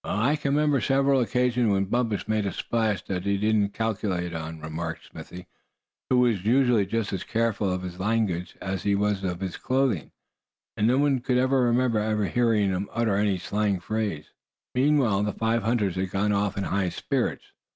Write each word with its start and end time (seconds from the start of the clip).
"Well, 0.03 0.19
I 0.19 0.35
can 0.35 0.55
remember 0.55 0.81
several 0.81 1.19
occasions 1.21 1.69
when 1.69 1.85
Bumpus 1.85 2.27
made 2.27 2.47
a 2.47 2.51
splash 2.51 3.03
that 3.03 3.23
he 3.23 3.37
didn't 3.37 3.75
calculate 3.75 4.33
on," 4.33 4.59
remarked 4.59 5.05
Smithy, 5.05 5.45
who 6.09 6.17
was 6.17 6.43
usually 6.43 6.87
just 6.87 7.13
as 7.13 7.23
careful 7.23 7.71
of 7.71 7.83
his 7.83 7.99
language 7.99 8.57
as 8.59 8.81
he 8.81 8.95
was 8.95 9.23
of 9.23 9.41
his 9.41 9.57
clothes, 9.57 10.09
and 10.75 10.87
no 10.87 10.97
one 10.97 11.19
could 11.19 11.37
ever 11.37 11.61
remember 11.61 11.99
ever 11.99 12.25
hearing 12.25 12.71
him 12.71 12.89
utter 12.91 13.15
any 13.15 13.37
slang 13.37 13.79
phrase. 13.79 14.31
Meanwhile 14.73 15.21
the 15.21 15.33
five 15.33 15.61
hunters 15.61 15.93
had 15.97 16.09
gone 16.09 16.31
off 16.33 16.57
in 16.57 16.63
high 16.63 16.89
spirits. 16.89 17.51